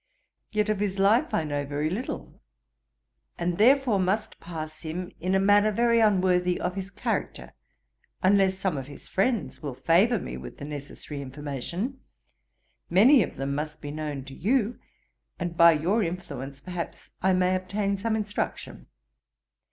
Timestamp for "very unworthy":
5.71-6.59